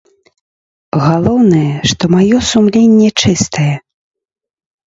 Галоўнае, 1.03 1.67
што 1.91 2.03
маё 2.15 2.37
сумленне 2.51 3.09
чыстае. 3.25 3.71